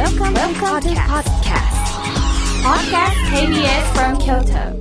[0.00, 1.76] Welcome, Welcome to podcast.
[2.64, 4.72] Podcast KBS from Kyoto.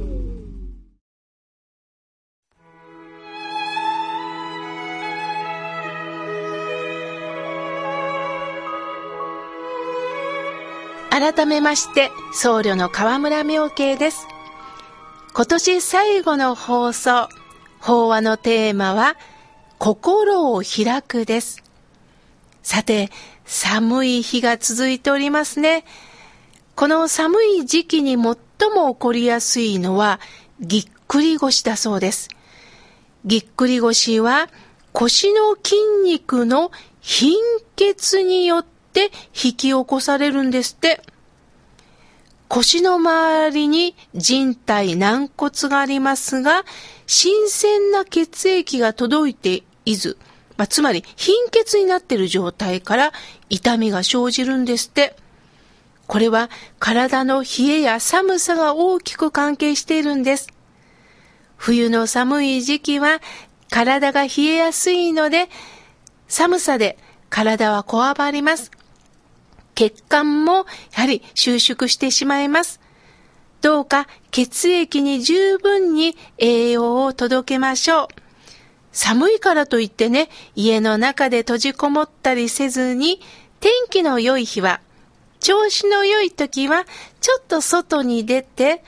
[11.12, 14.26] 改めまして、僧侶の河村明慶です。
[15.34, 17.28] 今年最後の放送、
[17.82, 19.18] 法話のテーマは、
[19.80, 21.62] 心を開くです。
[22.64, 23.10] さて、
[23.52, 25.84] 寒い日が続いておりますね。
[26.76, 30.20] この寒い時期に最も起こりやすいのは、
[30.60, 32.30] ぎっくり腰だそうです。
[33.26, 34.50] ぎっくり腰は、
[34.94, 36.72] 腰の筋肉の
[37.02, 37.40] 貧
[37.76, 41.02] 血によって引き起こされるんですって。
[42.50, 46.66] 腰の周りに人体軟骨がありますが、
[47.08, 50.18] 新鮮な血液が届いていず、
[50.60, 53.14] まあ、つまり貧血になっている状態から
[53.50, 55.16] 痛みが生じるんですって。
[56.06, 56.50] これは
[56.80, 60.50] 体の冷えや寒さが大きく関係しているんです。
[61.56, 63.22] 冬の寒い時期は
[63.70, 65.48] 体が冷えやすいので、
[66.28, 66.98] 寒さで
[67.30, 68.70] 体はこわばります。
[69.76, 72.82] 血管もやはり収縮してしまいます。
[73.62, 78.29] どうか血液に十分に栄養を届けましょう。
[78.92, 83.22] 寒いからといってね、家の中で閉じこもったりせずに、
[83.60, 84.82] 天気の良い日は、
[85.40, 86.86] 調子の良い時は、
[87.22, 88.84] ちょっと外に出て、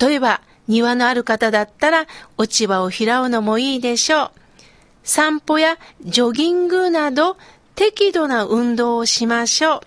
[0.00, 2.06] 例えば庭のある方だったら
[2.36, 4.30] 落ち葉を拾うのもいいでしょう。
[5.02, 7.36] 散歩やジョギングなど
[7.74, 9.80] 適度な運動をしましょう。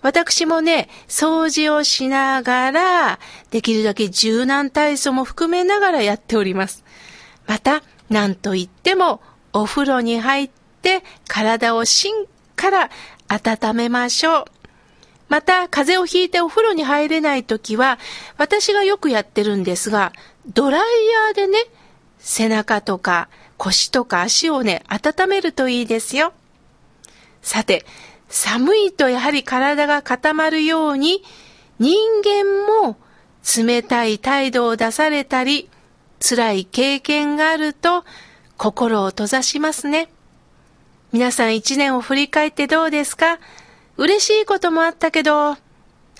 [0.00, 3.18] 私もね、掃除をしながら、
[3.50, 6.84] できるだけ柔軟体操も含めながらやっております。
[7.46, 9.20] また、なんといっても、
[9.52, 10.50] お風呂に入っ
[10.82, 12.14] て体を芯
[12.56, 12.90] から
[13.28, 14.44] 温めましょう。
[15.28, 17.98] また、風邪をひいてお風呂に入れないときは、
[18.38, 20.12] 私がよくやってるんですが、
[20.46, 20.80] ドライ
[21.26, 21.58] ヤーでね、
[22.18, 26.32] 背中とか腰とか足をね、温めるといいですよ。
[27.42, 27.84] さて、
[28.28, 31.22] 寒いとやはり体が固まるように、
[31.78, 32.96] 人間も
[33.56, 35.68] 冷たい態度を出されたり、
[36.20, 38.04] 辛い経験があると
[38.56, 40.08] 心を閉ざしますね。
[41.12, 43.38] 皆さん一年を振り返ってどうですか？
[43.96, 45.58] 嬉しいこともあったけど、あ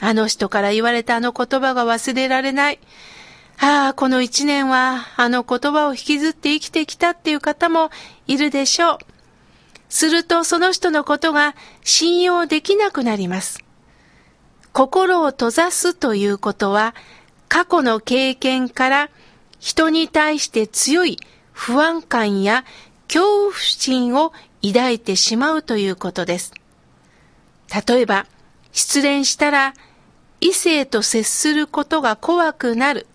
[0.01, 2.79] の人から言われたあの言葉が忘れられない。
[3.61, 7.91] ああ、この一年はあの言葉を引きずって生きてきたっていう方も
[8.27, 8.99] いるでしょう。
[9.89, 13.65] するとその人のことが信用できなくなります。
[14.73, 16.95] 心を閉ざすということは
[17.49, 19.11] 過去の経験から
[19.59, 21.19] 人に対して強い
[21.53, 22.65] 不安感や
[23.09, 24.33] 恐怖心を
[24.63, 26.53] 抱いてしまうということです。
[27.87, 28.27] 例えば、
[28.73, 29.75] 失恋したら
[30.41, 33.07] 異性と接することが怖くなる。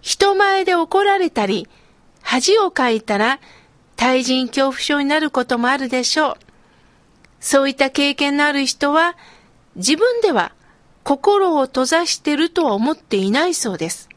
[0.00, 1.68] 人前で怒られたり、
[2.22, 3.40] 恥をかいたら
[3.96, 6.36] 対人恐怖症になることもあるでしょう。
[7.40, 9.16] そういった経験のある人は、
[9.74, 10.52] 自分では
[11.04, 14.08] 心を閉ざしているとは思っていないそうです。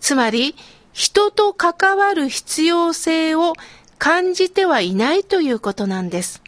[0.00, 0.54] つまり、
[0.92, 3.52] 人と関わる必要性を
[3.98, 6.42] 感じてはいないということなんです。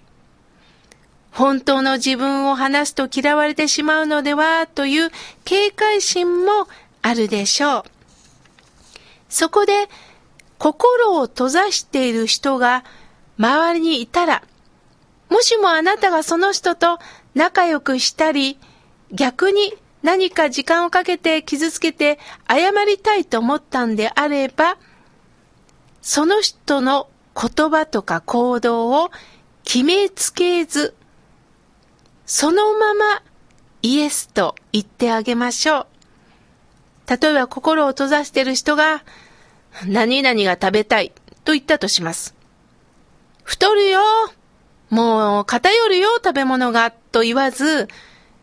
[1.32, 5.10] 本当の自分を話すと嫌われてしまうのではという
[5.44, 6.66] 警戒心も
[7.02, 7.84] あるでしょう。
[9.28, 9.88] そこで、
[10.58, 12.84] 心を閉ざしている人が
[13.38, 14.42] 周りにいたら、
[15.28, 16.98] もしもあなたがその人と
[17.34, 18.58] 仲良くしたり、
[19.12, 24.78] 逆に何か時間をかけて傷つけて謝りたいと思ったんであれば、
[26.02, 29.10] その人の言葉とか行動を
[29.64, 30.94] 決めつけず、
[32.26, 33.22] そのまま
[33.82, 35.86] イエスと言ってあげましょう。
[37.08, 39.02] 例えば心を閉ざしている人が、
[39.86, 41.12] 何々が食べたい
[41.44, 42.34] と言ったとします。
[43.44, 44.00] 太るよ
[44.90, 47.88] もう偏るよ食べ物がと言わず、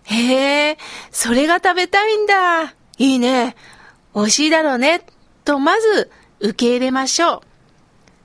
[0.05, 0.77] へえ、
[1.11, 2.73] それが食べたいんだ。
[2.97, 3.55] いいね。
[4.15, 5.05] 美味しいだろうね。
[5.43, 7.41] とまず受け入れましょう。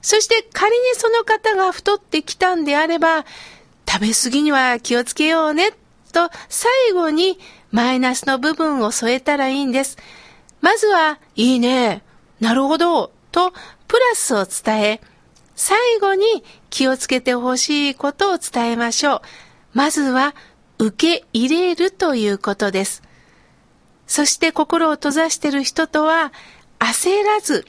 [0.03, 3.25] そして仮にその方が太ってきたんであれば、
[3.89, 5.73] 食べ過ぎには気をつけようね。
[6.13, 7.39] と最後に
[7.71, 9.97] マイナスの部分を添えたらいいんです。
[10.61, 12.03] まずは、いいね。
[12.41, 13.13] なるほど。
[13.33, 13.53] と、
[13.89, 15.01] プラスを伝え、
[15.55, 19.21] 最後に気をつけてほしいことを伝えましょう。
[19.73, 20.35] まずは、
[20.81, 23.03] 受け入れるということです。
[24.07, 26.33] そして心を閉ざしている人とは、
[26.79, 27.67] 焦らず、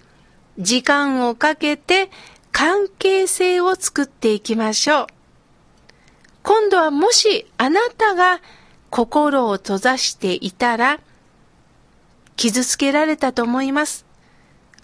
[0.57, 2.09] 時間をかけて
[2.53, 5.07] 関係性を作っていきましょう。
[6.41, 8.39] 今度はもしあなたが
[8.89, 11.01] 心を閉ざしていたら、
[12.37, 14.05] 傷つけられたと思います。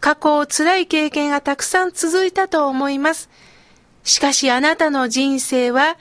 [0.01, 3.29] 過去を辛い経験がたくさん続いたと思います。
[4.03, 5.97] しかしあなたの人生は、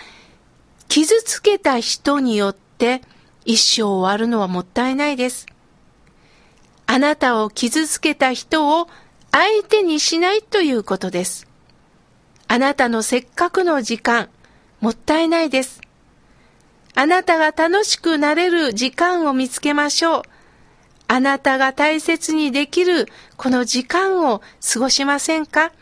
[0.88, 3.02] 傷つけた人によって
[3.44, 5.46] 一生終わるのはもったいないです。
[6.86, 8.88] あなたを傷つけた人を
[9.32, 11.46] 相手にしないということです。
[12.48, 14.28] あなたのせっかくの時間、
[14.80, 15.80] もったいないです。
[16.94, 20.22] あなたが楽しくなれる時間を見つけましょう。
[21.08, 23.06] あなたが大切にできる
[23.36, 24.40] この時間を
[24.72, 25.72] 過ごしませんか？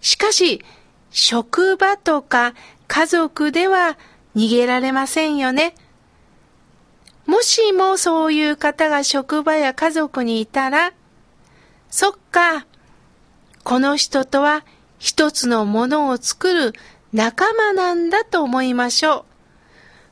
[0.00, 0.64] しかし、
[1.10, 2.54] 職場とか
[2.92, 3.96] 家族では
[4.36, 5.74] 逃げられませんよね。
[7.24, 10.92] もしもそういう方が職場や家族にいたら、
[11.88, 12.66] そっか、
[13.64, 14.66] この人とは
[14.98, 16.74] 一つのものを作る
[17.14, 19.24] 仲間なんだと思いましょ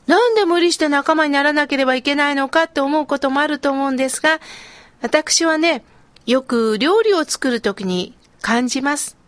[0.09, 0.11] う。
[0.11, 4.41] なんで無理して仲間にならなければいけないのかって思うこともあると思うんですが、
[5.03, 5.85] 私はね、
[6.25, 9.20] よく料理を作るときに感じます。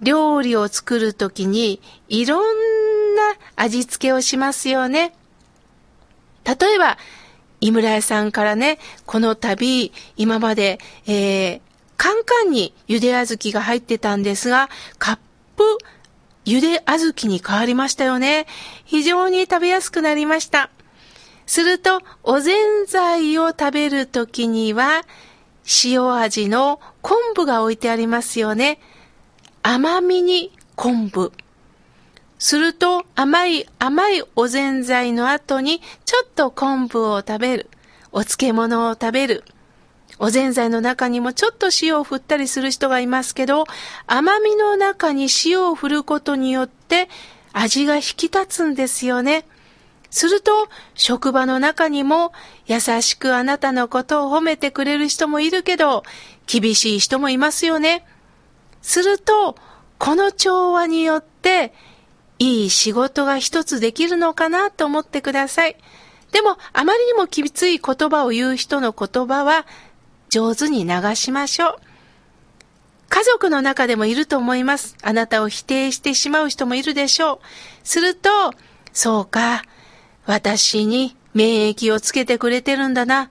[0.00, 5.14] 料理を作るときにいろんな味付けをしますよね。
[6.44, 6.98] 例えば、
[7.60, 11.60] 井村屋さんからね、この度、今まで、えー、
[11.96, 15.18] カンカンに茹で小豆が入ってたんですが、カッ
[15.56, 15.78] プ
[16.44, 18.46] 茹で小豆に変わりましたよね。
[18.84, 20.70] 非常に食べやすくなりました。
[21.46, 25.02] すると、おぜんざいを食べるときには、
[25.84, 28.78] 塩味の昆布が置いてありますよね。
[29.62, 31.32] 甘みに昆布。
[32.38, 37.70] すると甘い甘いおぜんざいの後にちょっと昆布を食べる。
[38.12, 39.44] お漬物を食べる。
[40.20, 43.66] おぜんざいの中にもちょっと塩を振ったりする人がいますけど、
[44.06, 47.08] 甘みの中に塩を振ることによって
[47.52, 49.44] 味が引き立つんですよね。
[50.10, 52.32] すると、職場の中にも
[52.66, 56.02] 優しくあなたのことを褒めてくれる人もいるけど、
[56.46, 58.06] 厳しい人もいますよね。
[58.88, 59.54] すると、
[59.98, 61.74] この調和によって、
[62.38, 65.76] いい仕事が一つできるのかなと思ってください。
[66.32, 69.66] でも、あまりにもきつい言葉を言う人の言葉は、
[70.30, 71.76] 上手に流しましょう。
[73.10, 74.96] 家族の中でもいると思います。
[75.02, 77.38] あなたを否定してしまう人もいるでしょう。
[77.84, 78.30] すると、
[78.94, 79.64] そうか、
[80.24, 83.28] 私に免疫をつけてくれてるんだな。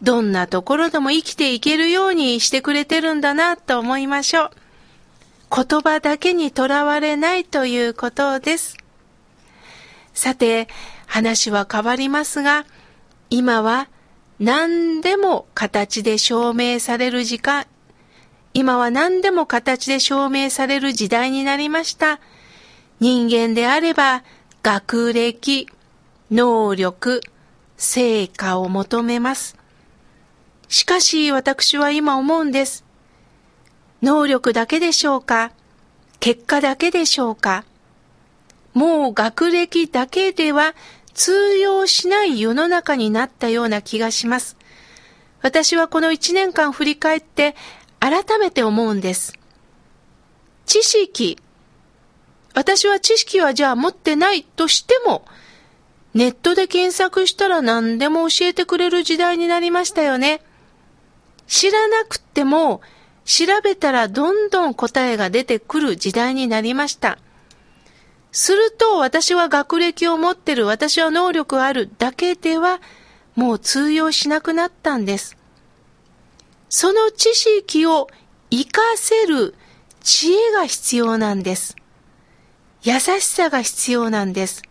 [0.00, 4.50] どんなところでも生きていけるようにしてくれてるんだなと思いましょう。
[5.54, 8.76] 言葉だけにとらわれないということです。
[10.14, 10.68] さて、
[11.06, 12.64] 話は変わりますが、
[13.30, 13.88] 今は
[14.40, 17.66] 何でも形で証明される時間、
[18.54, 22.20] 今は何でも形で証明される時代になりました。
[23.00, 24.24] 人間であれば、
[24.62, 25.68] 学歴、
[26.30, 27.20] 能力、
[27.76, 29.56] 成果を求めます。
[30.68, 32.85] しかし私は今思うんです。
[34.06, 35.50] 能力だけでしょうか？
[36.20, 37.64] 結果だけでしょうか？
[38.72, 40.76] もう学歴だけでは
[41.12, 44.56] 通用しない世の中になったような気がします。
[45.42, 47.56] 私はこの一年間振り返って
[47.98, 49.32] 改めて思うんです。
[50.66, 51.36] 知識。
[52.54, 55.26] 私は知識はじゃあ持ってないとしても、
[56.14, 60.42] ネットで検索したら何でも教えてくれる時代になりましたよね。
[61.48, 62.80] 知らなくても
[63.26, 67.18] 調べたらどんどん答えが出てくる時代になりました。
[68.30, 72.80] すると私は学歴を持ってる、私は能力あるだけでは
[73.34, 75.36] もう通用しなくなったんです。
[76.68, 78.08] その知識を
[78.50, 79.54] 活かせる
[80.02, 81.76] 知恵が必要なんです。
[82.82, 84.62] 優しさが必要なんです。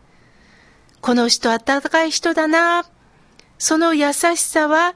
[1.02, 2.86] この人温かい人だな。
[3.58, 4.96] その優しさは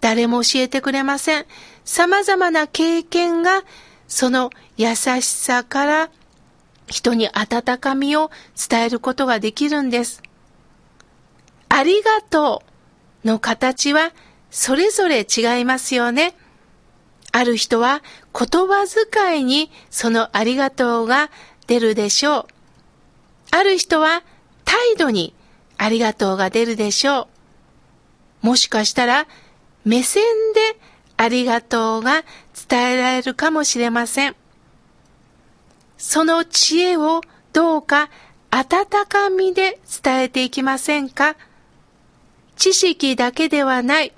[0.00, 1.46] 誰も教えてくれません。
[1.86, 3.62] 様々な経験が
[4.08, 6.10] その優しさから
[6.88, 8.30] 人に温かみを
[8.68, 10.22] 伝えることができるんです。
[11.68, 12.62] ありがと
[13.24, 14.12] うの形は
[14.50, 16.34] それぞれ違いますよね。
[17.32, 18.02] ある人は
[18.32, 21.30] 言葉遣いにそのありがとうが
[21.66, 22.46] 出るでしょう。
[23.52, 24.22] ある人は
[24.64, 25.34] 態度に
[25.78, 27.28] ありがとうが出るでしょ
[28.42, 28.46] う。
[28.46, 29.26] もしかしたら
[29.84, 30.24] 目線
[30.54, 30.78] で
[31.16, 32.24] ありがとうが
[32.68, 34.36] 伝えられるかもしれません。
[35.98, 38.10] その知恵をどうか
[38.50, 41.36] 温かみで伝えていきませんか？
[42.56, 44.12] 知識だけではない。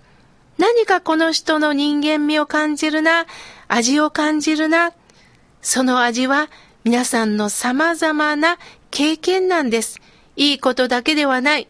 [0.58, 3.26] 何かこの人の人間味を感じるな、
[3.68, 4.92] 味を感じるな。
[5.62, 6.50] その味は
[6.84, 8.58] 皆さんの様々な
[8.90, 10.00] 経験なんです。
[10.36, 11.68] いいことだけではない。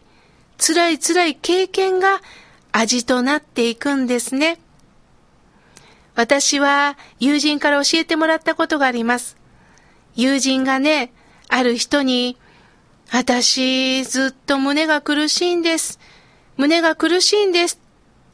[0.57, 2.21] 辛い辛い経験が
[2.71, 4.59] 味となっていくんですね。
[6.19, 9.37] 私は友人から教えてもらったことがあります。
[10.15, 11.13] 友人がね、
[11.47, 12.35] ある人に、
[13.09, 15.97] 私、ずっと胸が苦しいんです。
[16.57, 17.79] 胸が苦しいんです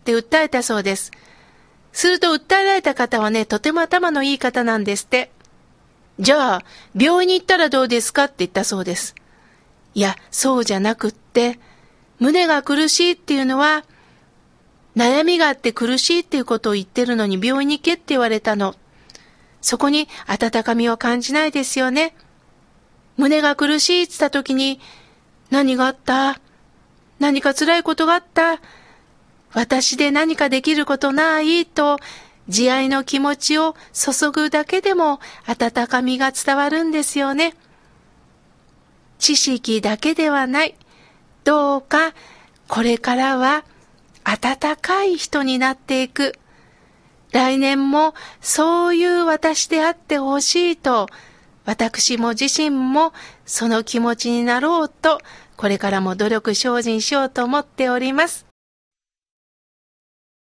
[0.02, 1.12] って訴えたそうです。
[1.92, 5.30] すると訴えられた方はね、とても頭のいい方なんですって。
[6.18, 6.62] じゃあ、
[7.00, 9.14] 病院に行ったらどうですかって言ったそうです。
[9.94, 11.60] いや、そうじゃなくって、
[12.18, 13.86] 胸が苦しいっていうのは、
[14.96, 18.76] 悩みがあって苦しいっていうことを言ってるのに病院に行けって言われたの。
[19.62, 22.16] そこに温かみを感じないですよね。
[23.18, 24.80] 胸が苦しいって言った時に、
[25.50, 26.40] 何があった？
[27.20, 28.62] 何か辛いことがあった？
[29.54, 31.98] 私で何かできることないと、
[32.48, 37.56] 慈愛の気持ちを注ぐだけでも温かみが伝わるんですよね。
[39.18, 40.76] 知識だけではない。
[41.44, 42.14] どうか、
[42.68, 43.64] これからは
[44.26, 46.38] 温かい人になっていく。
[47.32, 51.08] 来年もそういう私であってほしいと、
[51.64, 53.14] 私も自身も
[53.46, 55.22] その気持ちになろうと、
[55.56, 58.45] これからも努力精進しようと思っております。